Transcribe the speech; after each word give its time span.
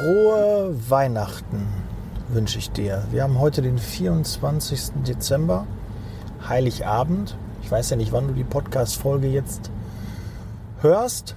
Frohe 0.00 0.74
Weihnachten 0.88 1.68
wünsche 2.28 2.58
ich 2.58 2.70
dir. 2.70 3.04
Wir 3.10 3.22
haben 3.22 3.38
heute 3.38 3.60
den 3.60 3.76
24. 3.76 4.92
Dezember, 5.06 5.66
Heiligabend. 6.48 7.36
Ich 7.62 7.70
weiß 7.70 7.90
ja 7.90 7.96
nicht, 7.98 8.10
wann 8.10 8.28
du 8.28 8.32
die 8.32 8.44
Podcast-Folge 8.44 9.26
jetzt 9.26 9.70
hörst, 10.80 11.36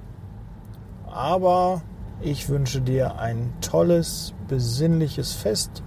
aber 1.12 1.82
ich 2.22 2.48
wünsche 2.48 2.80
dir 2.80 3.20
ein 3.20 3.52
tolles, 3.60 4.34
besinnliches 4.48 5.34
Fest 5.34 5.84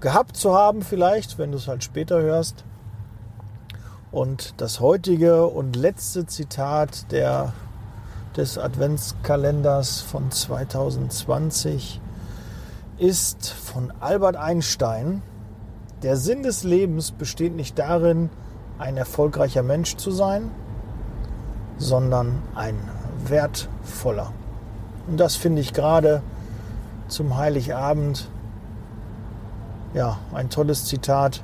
gehabt 0.00 0.36
zu 0.36 0.54
haben, 0.54 0.82
vielleicht, 0.82 1.38
wenn 1.38 1.52
du 1.52 1.56
es 1.56 1.68
halt 1.68 1.84
später 1.84 2.20
hörst. 2.20 2.66
Und 4.12 4.60
das 4.60 4.80
heutige 4.80 5.46
und 5.46 5.74
letzte 5.74 6.26
Zitat 6.26 7.10
der 7.12 7.54
des 8.36 8.58
Adventskalenders 8.58 10.00
von 10.02 10.30
2020 10.30 12.00
ist 12.98 13.48
von 13.48 13.92
Albert 14.00 14.36
Einstein. 14.36 15.22
Der 16.02 16.16
Sinn 16.16 16.42
des 16.42 16.62
Lebens 16.62 17.12
besteht 17.12 17.56
nicht 17.56 17.78
darin, 17.78 18.28
ein 18.78 18.98
erfolgreicher 18.98 19.62
Mensch 19.62 19.96
zu 19.96 20.10
sein, 20.10 20.50
sondern 21.78 22.42
ein 22.54 22.78
wertvoller. 23.26 24.32
Und 25.06 25.18
das 25.18 25.36
finde 25.36 25.62
ich 25.62 25.72
gerade 25.72 26.22
zum 27.08 27.38
Heiligabend 27.38 28.28
ja 29.94 30.18
ein 30.34 30.50
tolles 30.50 30.84
Zitat. 30.84 31.42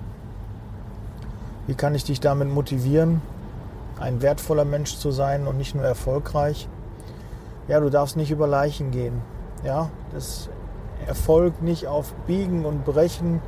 Wie 1.66 1.74
kann 1.74 1.94
ich 1.94 2.04
dich 2.04 2.20
damit 2.20 2.50
motivieren, 2.50 3.22
ein 3.98 4.20
wertvoller 4.20 4.66
Mensch 4.66 4.96
zu 4.96 5.10
sein 5.10 5.46
und 5.46 5.56
nicht 5.56 5.74
nur 5.74 5.84
erfolgreich? 5.84 6.68
Ja, 7.68 7.80
du 7.80 7.90
darfst 7.90 8.16
nicht 8.16 8.30
über 8.30 8.46
Leichen 8.46 8.90
gehen. 8.90 9.22
Ja, 9.64 9.90
das 10.12 10.48
erfolgt 11.06 11.62
nicht 11.62 11.86
auf 11.86 12.12
Biegen 12.26 12.64
und 12.64 12.84
Brechen, 12.84 13.40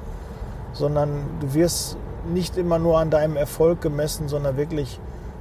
sondern 0.72 1.10
du 1.40 1.54
wirst 1.54 1.96
nicht 2.32 2.56
immer 2.56 2.78
nur 2.78 2.98
an 2.98 3.10
deinem 3.10 3.36
Erfolg 3.36 3.80
gemessen, 3.80 4.28
sondern 4.28 4.56
wirklich 4.56 5.00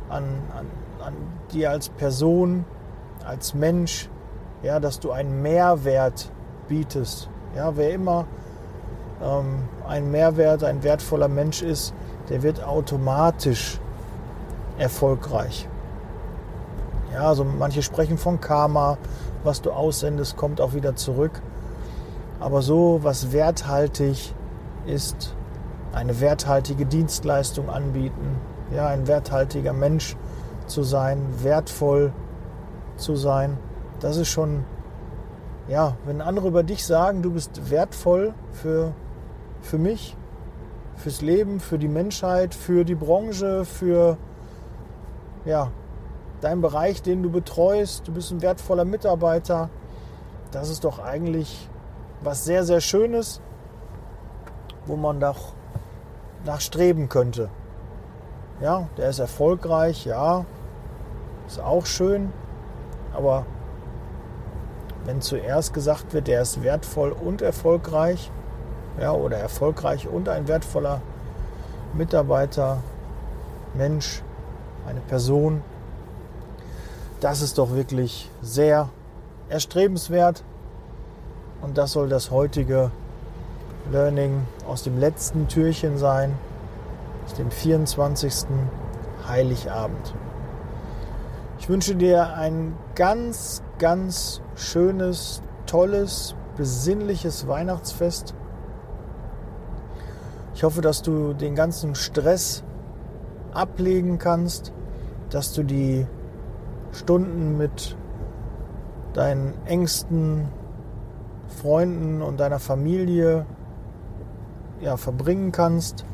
an, 0.10 0.24
an, 0.58 0.66
an 1.06 1.14
dir 1.52 1.72
als 1.72 1.90
Person, 1.90 2.66
als 3.26 3.54
Mensch, 3.54 4.10
ja, 4.64 4.80
dass 4.80 5.00
du 5.00 5.12
einen 5.12 5.42
Mehrwert 5.42 6.30
bietest. 6.68 7.30
Ja, 7.56 7.76
wer 7.78 7.92
immer 7.92 8.26
ähm, 9.22 9.64
ein 9.88 10.12
Mehrwert, 10.12 10.64
ein 10.64 10.84
wertvoller 10.84 11.28
Mensch 11.28 11.62
ist, 11.62 11.94
der 12.30 12.44
wird 12.44 12.64
automatisch 12.64 13.80
erfolgreich. 14.78 15.68
Ja, 17.14 17.28
also 17.28 17.44
manche 17.44 17.84
sprechen 17.84 18.18
von 18.18 18.42
Karma, 18.42 18.98
was 19.44 19.62
du 19.62 19.72
aussendest, 19.72 20.36
kommt 20.36 20.60
auch 20.60 20.74
wieder 20.74 20.96
zurück. 20.96 21.42
Aber 22.40 22.62
so 22.62 23.00
was 23.04 23.32
werthaltig 23.32 24.34
ist, 24.88 25.36
eine 25.94 26.20
werthaltige 26.20 26.88
Dienstleistung 26.88 27.70
anbieten, 27.70 28.40
ja, 28.74 28.88
ein 28.88 29.08
werthaltiger 29.08 29.74
Mensch 29.74 30.18
zu 30.66 30.82
sein, 30.82 31.20
wertvoll 31.44 32.12
zu 32.98 33.16
sein, 33.16 33.58
das 34.00 34.18
ist 34.18 34.30
schon, 34.30 34.66
ja, 35.68 35.96
wenn 36.06 36.20
andere 36.20 36.48
über 36.48 36.64
dich 36.64 36.84
sagen, 36.84 37.22
du 37.22 37.32
bist 37.32 37.70
wertvoll 37.70 38.34
für, 38.52 38.94
für 39.62 39.78
mich, 39.78 40.18
fürs 40.96 41.22
Leben, 41.22 41.60
für 41.60 41.78
die 41.78 41.88
Menschheit, 41.88 42.56
für 42.56 42.86
die 42.86 42.96
Branche, 42.96 43.66
für, 43.66 44.18
ja, 45.46 45.72
dein 46.44 46.62
Bereich, 46.62 47.02
den 47.02 47.24
du 47.24 47.30
betreust, 47.30 48.08
du 48.08 48.12
bist 48.12 48.32
ein 48.32 48.42
wertvoller 48.42 48.86
Mitarbeiter. 48.86 49.70
Das 50.52 50.70
ist 50.70 50.84
doch 50.84 51.00
eigentlich 51.00 51.70
was 52.22 52.44
sehr, 52.44 52.64
sehr 52.64 52.82
Schönes, 52.82 53.42
wo 54.86 54.96
man 54.96 55.20
doch 55.20 55.54
nachstreben 56.46 57.08
könnte. 57.10 57.50
Ja, 58.62 58.88
der 58.98 59.10
ist 59.10 59.20
erfolgreich, 59.20 60.06
ja, 60.06 60.46
ist 61.48 61.60
auch 61.60 61.86
schön, 61.86 62.32
aber 63.14 63.46
wenn 65.06 65.22
zuerst 65.22 65.74
gesagt 65.74 66.14
wird, 66.14 66.28
der 66.28 66.42
ist 66.42 66.62
wertvoll 66.64 67.12
und 67.12 67.42
erfolgreich, 67.42 68.32
ja, 69.00 69.12
oder 69.12 69.38
erfolgreich 69.38 70.08
und 70.08 70.30
ein 70.30 70.48
wertvoller 70.48 71.02
Mitarbeiter, 71.94 72.78
Mensch, 73.74 74.22
eine 74.86 75.02
Person, 75.02 75.62
das 77.24 77.42
ist 77.42 77.58
doch 77.58 77.72
wirklich 77.74 78.30
sehr 78.42 78.90
erstrebenswert. 79.48 80.44
Und 81.62 81.78
das 81.78 81.94
soll 81.94 82.10
das 82.10 82.32
heutige 82.32 82.92
Learning 83.90 84.46
aus 84.68 84.84
dem 84.84 85.00
letzten 85.00 85.48
Türchen 85.48 85.98
sein, 85.98 86.38
aus 87.26 87.34
dem 87.36 87.50
24. 87.50 88.48
Heiligabend. 89.26 90.14
Ich 91.60 91.70
wünsche 91.70 91.96
dir 91.96 92.34
ein 92.34 92.76
ganz, 92.94 93.64
ganz 93.80 94.42
schönes, 94.56 95.42
tolles, 95.66 96.36
besinnliches 96.58 97.48
Weihnachtsfest. 97.48 98.34
Ich 100.56 100.66
hoffe, 100.66 100.82
dass 100.82 101.02
du 101.02 101.32
den 101.32 101.56
ganzen 101.56 101.96
Stress 101.96 102.64
ablegen 103.54 104.20
kannst, 104.20 104.74
dass 105.30 105.54
du 105.54 105.64
die 105.64 106.06
Stunden 106.94 107.58
mit 107.58 107.96
deinen 109.14 109.54
engsten 109.66 110.48
Freunden 111.62 112.22
und 112.22 112.40
deiner 112.40 112.60
Familie 112.60 113.46
ja, 114.82 114.98
verbringen 114.98 115.52
kannst, 115.52 116.06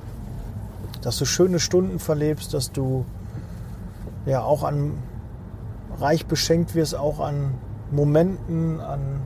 dass 1.01 1.17
du 1.17 1.25
schöne 1.25 1.59
Stunden 1.59 1.99
verlebst, 1.99 2.53
dass 2.53 2.71
du 2.71 3.05
ja 4.25 4.41
auch 4.43 4.63
an 4.63 4.93
reich 5.97 6.25
beschenkt 6.25 6.75
wirst, 6.75 6.95
auch 6.95 7.19
an 7.19 7.55
Momenten, 7.91 8.79
an 8.79 9.21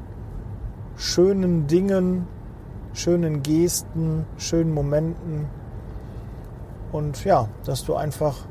schönen 0.96 1.68
Dingen, 1.68 2.28
schönen 2.94 3.44
Gesten, 3.44 4.26
schönen 4.38 4.74
Momenten. 4.74 5.48
Und 6.92 7.26
ja, 7.26 7.48
dass 7.66 7.84
du 7.84 7.96
einfach 7.96 8.46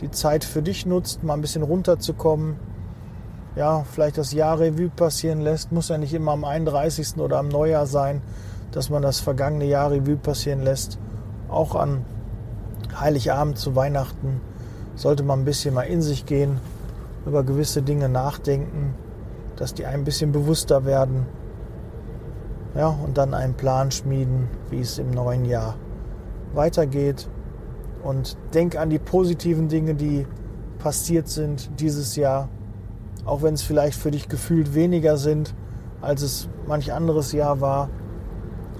die 0.00 0.10
Zeit 0.10 0.44
für 0.44 0.62
dich 0.62 0.86
nutzt, 0.86 1.22
mal 1.22 1.34
ein 1.34 1.40
bisschen 1.40 1.62
runterzukommen. 1.62 2.56
Ja, 3.54 3.84
vielleicht 3.90 4.18
das 4.18 4.32
Jahr 4.32 4.60
Revue 4.60 4.90
passieren 4.90 5.40
lässt. 5.40 5.72
Muss 5.72 5.88
ja 5.88 5.96
nicht 5.96 6.12
immer 6.12 6.32
am 6.32 6.44
31. 6.44 7.18
oder 7.18 7.38
am 7.38 7.48
Neujahr 7.48 7.86
sein, 7.86 8.20
dass 8.72 8.90
man 8.90 9.02
das 9.02 9.20
vergangene 9.20 9.64
Jahr 9.64 9.90
Revue 9.90 10.16
passieren 10.16 10.62
lässt. 10.62 10.98
Auch 11.48 11.74
an 11.74 12.04
Heiligabend 12.98 13.58
zu 13.58 13.74
Weihnachten 13.74 14.40
sollte 14.94 15.22
man 15.22 15.40
ein 15.40 15.44
bisschen 15.44 15.74
mal 15.74 15.82
in 15.82 16.02
sich 16.02 16.26
gehen, 16.26 16.58
über 17.24 17.42
gewisse 17.42 17.82
Dinge 17.82 18.08
nachdenken, 18.08 18.94
dass 19.56 19.74
die 19.74 19.86
ein 19.86 20.04
bisschen 20.04 20.32
bewusster 20.32 20.84
werden. 20.84 21.26
Ja, 22.74 22.88
und 22.88 23.16
dann 23.16 23.32
einen 23.32 23.54
Plan 23.54 23.90
schmieden, 23.90 24.48
wie 24.70 24.80
es 24.80 24.98
im 24.98 25.10
neuen 25.10 25.46
Jahr 25.46 25.76
weitergeht. 26.52 27.28
Und 28.06 28.38
denk 28.54 28.78
an 28.78 28.88
die 28.88 29.00
positiven 29.00 29.66
Dinge, 29.66 29.96
die 29.96 30.24
passiert 30.78 31.26
sind 31.26 31.80
dieses 31.80 32.14
Jahr. 32.14 32.48
Auch 33.24 33.42
wenn 33.42 33.54
es 33.54 33.62
vielleicht 33.62 33.98
für 33.98 34.12
dich 34.12 34.28
gefühlt 34.28 34.76
weniger 34.76 35.16
sind, 35.16 35.56
als 36.00 36.22
es 36.22 36.48
manch 36.68 36.92
anderes 36.92 37.32
Jahr 37.32 37.60
war. 37.60 37.90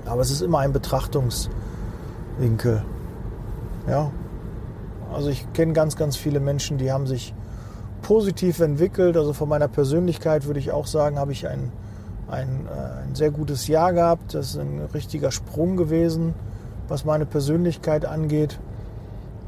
Aber 0.04 0.20
es 0.20 0.30
ist 0.30 0.42
immer 0.42 0.60
ein 0.60 0.72
Betrachtungswinkel. 0.72 2.84
Ja. 3.88 4.12
Also 5.12 5.30
ich 5.30 5.52
kenne 5.54 5.72
ganz, 5.72 5.96
ganz 5.96 6.16
viele 6.16 6.38
Menschen, 6.38 6.78
die 6.78 6.92
haben 6.92 7.08
sich 7.08 7.34
positiv 8.02 8.60
entwickelt. 8.60 9.16
Also 9.16 9.32
von 9.32 9.48
meiner 9.48 9.66
Persönlichkeit 9.66 10.46
würde 10.46 10.60
ich 10.60 10.70
auch 10.70 10.86
sagen, 10.86 11.18
habe 11.18 11.32
ich 11.32 11.48
ein, 11.48 11.72
ein, 12.28 12.68
äh, 12.68 13.08
ein 13.08 13.16
sehr 13.16 13.32
gutes 13.32 13.66
Jahr 13.66 13.92
gehabt. 13.92 14.34
Das 14.34 14.50
ist 14.50 14.58
ein 14.60 14.82
richtiger 14.94 15.32
Sprung 15.32 15.76
gewesen, 15.76 16.32
was 16.86 17.04
meine 17.04 17.26
Persönlichkeit 17.26 18.06
angeht 18.06 18.60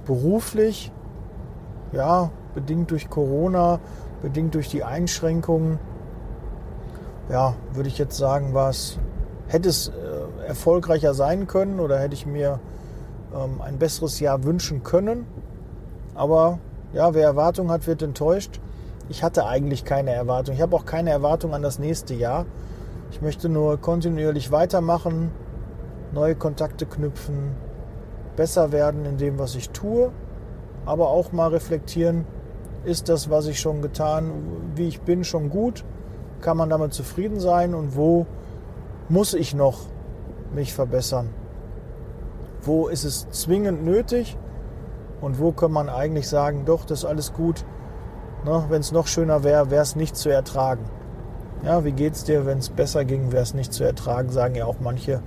beruflich, 0.08 0.90
ja, 1.92 2.30
bedingt 2.54 2.90
durch 2.90 3.08
Corona, 3.08 3.78
bedingt 4.22 4.56
durch 4.56 4.68
die 4.68 4.82
Einschränkungen, 4.82 5.78
ja, 7.28 7.54
würde 7.74 7.88
ich 7.88 7.98
jetzt 7.98 8.16
sagen, 8.16 8.54
war 8.54 8.72
hätte 9.46 9.68
es 9.68 9.88
äh, 9.88 10.46
erfolgreicher 10.46 11.14
sein 11.14 11.46
können 11.46 11.78
oder 11.78 11.98
hätte 11.98 12.14
ich 12.14 12.26
mir 12.26 12.58
ähm, 13.34 13.60
ein 13.60 13.78
besseres 13.78 14.18
Jahr 14.18 14.44
wünschen 14.44 14.82
können. 14.82 15.26
Aber 16.14 16.58
ja, 16.92 17.14
wer 17.14 17.24
Erwartung 17.24 17.70
hat, 17.70 17.86
wird 17.86 18.02
enttäuscht. 18.02 18.60
Ich 19.10 19.22
hatte 19.22 19.46
eigentlich 19.46 19.84
keine 19.84 20.12
Erwartung. 20.12 20.54
Ich 20.54 20.60
habe 20.60 20.74
auch 20.74 20.84
keine 20.84 21.10
Erwartung 21.10 21.54
an 21.54 21.62
das 21.62 21.78
nächste 21.78 22.14
Jahr. 22.14 22.46
Ich 23.10 23.22
möchte 23.22 23.48
nur 23.48 23.78
kontinuierlich 23.78 24.50
weitermachen, 24.50 25.30
neue 26.12 26.34
Kontakte 26.34 26.84
knüpfen, 26.84 27.52
besser 28.38 28.72
werden 28.72 29.04
in 29.04 29.18
dem, 29.18 29.38
was 29.38 29.54
ich 29.54 29.68
tue, 29.70 30.10
aber 30.86 31.08
auch 31.08 31.32
mal 31.32 31.48
reflektieren, 31.48 32.24
ist 32.84 33.10
das, 33.10 33.28
was 33.28 33.46
ich 33.48 33.60
schon 33.60 33.82
getan, 33.82 34.30
wie 34.74 34.88
ich 34.88 35.02
bin, 35.02 35.24
schon 35.24 35.50
gut 35.50 35.84
kann 36.40 36.56
man 36.56 36.70
damit 36.70 36.94
zufrieden 36.94 37.40
sein 37.40 37.74
und 37.74 37.96
wo 37.96 38.26
muss 39.08 39.34
ich 39.34 39.54
noch 39.54 39.80
mich 40.54 40.72
verbessern? 40.74 41.28
Wo 42.62 42.88
ist 42.88 43.04
es 43.04 43.28
zwingend 43.30 43.84
nötig 43.84 44.36
und 45.20 45.38
wo 45.38 45.52
kann 45.52 45.72
man 45.72 45.88
eigentlich 45.88 46.28
sagen, 46.28 46.64
doch, 46.64 46.84
das 46.84 47.00
ist 47.00 47.04
alles 47.04 47.32
gut. 47.32 47.64
Ne, 48.44 48.64
wenn 48.68 48.80
es 48.80 48.92
noch 48.92 49.06
schöner 49.06 49.42
wäre, 49.42 49.70
wäre 49.70 49.82
es 49.82 49.96
nicht 49.96 50.16
zu 50.16 50.28
ertragen. 50.28 50.84
Ja, 51.64 51.84
wie 51.84 51.92
geht's 51.92 52.22
dir, 52.22 52.46
wenn 52.46 52.58
es 52.58 52.68
besser 52.68 53.04
ging, 53.04 53.32
wäre 53.32 53.42
es 53.42 53.52
nicht 53.52 53.72
zu 53.72 53.82
ertragen, 53.82 54.30
sagen 54.30 54.54
ja 54.54 54.64
auch 54.64 54.78
manche. 54.80 55.22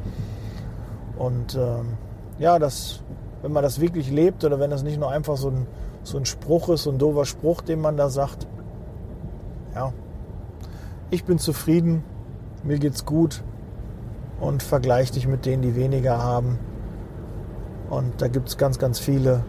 Und 1.17 1.55
ähm, 1.55 1.97
ja, 2.41 2.57
das, 2.57 3.03
wenn 3.43 3.53
man 3.53 3.61
das 3.61 3.79
wirklich 3.79 4.09
lebt 4.09 4.43
oder 4.43 4.59
wenn 4.59 4.71
das 4.71 4.81
nicht 4.81 4.99
nur 4.99 5.11
einfach 5.11 5.37
so 5.37 5.49
ein, 5.49 5.67
so 6.01 6.17
ein 6.17 6.25
Spruch 6.25 6.69
ist, 6.69 6.83
so 6.83 6.91
ein 6.91 6.97
doofer 6.97 7.25
Spruch, 7.25 7.61
den 7.61 7.79
man 7.79 7.97
da 7.97 8.09
sagt, 8.09 8.47
ja, 9.75 9.93
ich 11.11 11.23
bin 11.23 11.37
zufrieden, 11.37 12.03
mir 12.63 12.79
geht's 12.79 13.05
gut 13.05 13.43
und 14.39 14.63
vergleich 14.63 15.11
dich 15.11 15.27
mit 15.27 15.45
denen, 15.45 15.61
die 15.61 15.75
weniger 15.75 16.17
haben. 16.17 16.57
Und 17.91 18.21
da 18.23 18.27
gibt 18.27 18.49
es 18.49 18.57
ganz, 18.57 18.79
ganz 18.79 18.97
viele, 18.97 19.43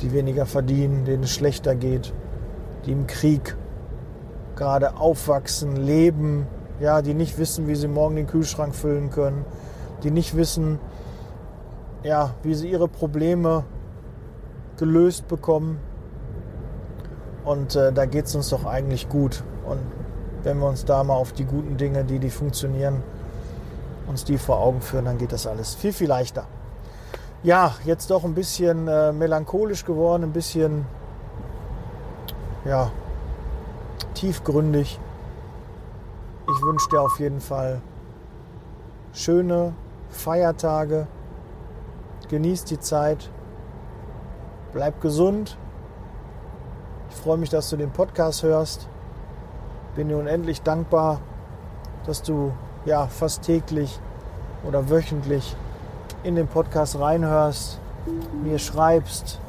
die 0.00 0.12
weniger 0.12 0.46
verdienen, 0.46 1.04
denen 1.04 1.24
es 1.24 1.32
schlechter 1.32 1.74
geht, 1.74 2.14
die 2.84 2.92
im 2.92 3.08
Krieg 3.08 3.56
gerade 4.54 4.98
aufwachsen, 4.98 5.74
leben, 5.74 6.46
ja, 6.78 7.02
die 7.02 7.14
nicht 7.14 7.38
wissen, 7.38 7.66
wie 7.66 7.74
sie 7.74 7.88
morgen 7.88 8.14
den 8.14 8.28
Kühlschrank 8.28 8.72
füllen 8.72 9.10
können, 9.10 9.44
die 10.04 10.12
nicht 10.12 10.36
wissen, 10.36 10.78
ja, 12.06 12.30
wie 12.42 12.54
sie 12.54 12.70
ihre 12.70 12.86
Probleme 12.86 13.64
gelöst 14.76 15.26
bekommen. 15.26 15.80
Und 17.44 17.74
äh, 17.74 17.92
da 17.92 18.06
geht 18.06 18.26
es 18.26 18.34
uns 18.36 18.48
doch 18.50 18.64
eigentlich 18.64 19.08
gut. 19.08 19.42
Und 19.66 19.80
wenn 20.44 20.58
wir 20.58 20.68
uns 20.68 20.84
da 20.84 21.02
mal 21.02 21.14
auf 21.14 21.32
die 21.32 21.44
guten 21.44 21.76
Dinge, 21.76 22.04
die, 22.04 22.20
die 22.20 22.30
funktionieren, 22.30 23.02
uns 24.06 24.24
die 24.24 24.38
vor 24.38 24.60
Augen 24.60 24.80
führen, 24.80 25.06
dann 25.06 25.18
geht 25.18 25.32
das 25.32 25.46
alles 25.46 25.74
viel, 25.74 25.92
viel 25.92 26.08
leichter. 26.08 26.46
Ja, 27.42 27.74
jetzt 27.84 28.10
doch 28.10 28.24
ein 28.24 28.34
bisschen 28.34 28.86
äh, 28.86 29.12
melancholisch 29.12 29.84
geworden, 29.84 30.22
ein 30.22 30.32
bisschen 30.32 30.86
ja, 32.64 32.90
tiefgründig. 34.14 35.00
Ich 36.48 36.62
wünsche 36.62 36.88
dir 36.90 37.00
auf 37.00 37.18
jeden 37.18 37.40
Fall 37.40 37.80
schöne 39.12 39.74
Feiertage. 40.08 41.08
Genieß 42.28 42.64
die 42.64 42.80
Zeit. 42.80 43.30
Bleib 44.72 45.00
gesund. 45.00 45.56
Ich 47.10 47.16
freue 47.16 47.38
mich, 47.38 47.50
dass 47.50 47.70
du 47.70 47.76
den 47.76 47.90
Podcast 47.90 48.42
hörst. 48.42 48.88
Bin 49.94 50.08
dir 50.08 50.18
unendlich 50.18 50.62
dankbar, 50.62 51.20
dass 52.06 52.22
du 52.22 52.52
ja 52.84 53.06
fast 53.06 53.42
täglich 53.42 53.98
oder 54.66 54.90
wöchentlich 54.90 55.56
in 56.22 56.34
den 56.34 56.48
Podcast 56.48 56.98
reinhörst, 56.98 57.78
mir 58.42 58.58
schreibst, 58.58 59.40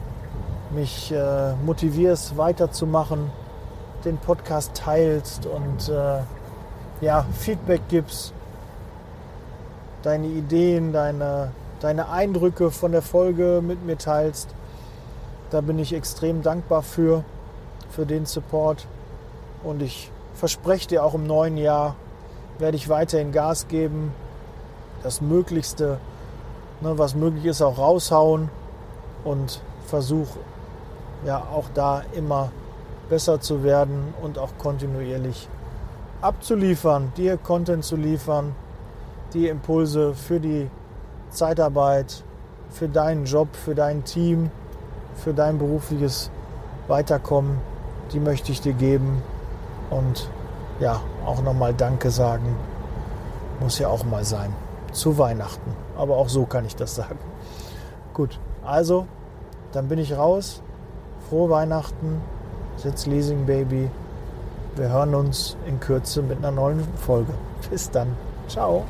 mich 0.71 1.11
äh, 1.11 1.53
motivierst 1.65 2.37
weiterzumachen 2.37 3.31
den 4.05 4.17
Podcast 4.17 4.73
teilst 4.75 5.45
und 5.45 5.89
äh, 5.89 6.19
ja, 7.01 7.25
Feedback 7.37 7.81
gibst, 7.89 8.33
deine 10.03 10.27
Ideen, 10.27 10.93
deine, 10.93 11.51
deine 11.79 12.09
Eindrücke 12.09 12.71
von 12.71 12.91
der 12.91 13.01
Folge 13.01 13.61
mit 13.65 13.85
mir 13.85 13.97
teilst. 13.97 14.49
Da 15.49 15.61
bin 15.61 15.79
ich 15.79 15.93
extrem 15.93 16.41
dankbar 16.41 16.81
für, 16.81 17.23
für 17.89 18.05
den 18.05 18.25
Support. 18.25 18.87
Und 19.63 19.81
ich 19.81 20.11
verspreche 20.33 20.87
dir 20.87 21.03
auch 21.03 21.13
im 21.13 21.25
neuen 21.25 21.57
Jahr, 21.57 21.95
werde 22.59 22.77
ich 22.77 22.89
weiterhin 22.89 23.31
Gas 23.31 23.67
geben, 23.67 24.13
das 25.03 25.21
Möglichste, 25.21 25.99
ne, 26.81 26.97
was 26.97 27.15
möglich 27.15 27.45
ist, 27.45 27.61
auch 27.61 27.77
raushauen 27.77 28.49
und 29.23 29.61
versuche 29.85 30.39
ja 31.25 31.39
auch 31.53 31.65
da 31.73 32.03
immer 32.13 32.51
besser 33.09 33.39
zu 33.39 33.63
werden 33.63 34.13
und 34.21 34.37
auch 34.37 34.49
kontinuierlich 34.57 35.47
abzuliefern, 36.21 37.11
dir 37.15 37.37
Content 37.37 37.83
zu 37.83 37.95
liefern, 37.95 38.55
die 39.33 39.47
Impulse 39.47 40.13
für 40.13 40.39
die 40.39 40.69
Zeitarbeit, 41.29 42.23
für 42.69 42.87
deinen 42.87 43.25
Job, 43.25 43.49
für 43.55 43.75
dein 43.75 44.03
Team, 44.03 44.51
für 45.15 45.33
dein 45.33 45.57
berufliches 45.57 46.31
Weiterkommen, 46.87 47.59
die 48.13 48.19
möchte 48.19 48.51
ich 48.51 48.61
dir 48.61 48.73
geben 48.73 49.21
und 49.89 50.29
ja, 50.79 51.01
auch 51.25 51.41
nochmal 51.41 51.73
Danke 51.73 52.11
sagen. 52.11 52.55
Muss 53.59 53.79
ja 53.79 53.87
auch 53.87 54.03
mal 54.03 54.23
sein. 54.23 54.53
Zu 54.91 55.17
Weihnachten. 55.17 55.71
Aber 55.97 56.17
auch 56.17 56.29
so 56.29 56.45
kann 56.45 56.65
ich 56.65 56.75
das 56.75 56.95
sagen. 56.95 57.17
Gut, 58.13 58.39
also, 58.63 59.07
dann 59.71 59.87
bin 59.87 59.99
ich 59.99 60.15
raus. 60.15 60.61
Frohe 61.29 61.49
Weihnachten. 61.49 62.21
Sitz 62.77 63.05
Leasing 63.07 63.45
Baby. 63.45 63.89
Wir 64.75 64.89
hören 64.89 65.15
uns 65.15 65.57
in 65.65 65.79
Kürze 65.79 66.21
mit 66.21 66.37
einer 66.37 66.51
neuen 66.51 66.83
Folge. 66.95 67.33
Bis 67.71 67.89
dann. 67.89 68.15
Ciao. 68.47 68.85